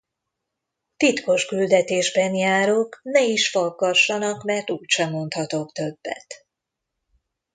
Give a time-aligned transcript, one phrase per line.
[0.97, 6.45] Titkos küldetésben járok, ne is faggassanak, mert úgyse mondhatok többet.